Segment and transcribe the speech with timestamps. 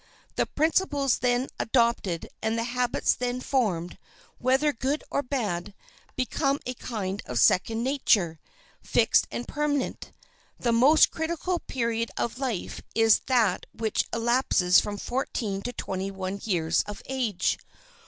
[0.35, 3.99] The principles then adopted and the habits then formed,
[4.39, 5.75] whether good or bad,
[6.15, 8.39] become a kind of second nature,
[8.81, 10.11] fixed and permanent.
[10.59, 16.41] The most critical period of life is that which elapses from fourteen to twenty one
[16.43, 17.59] years of age.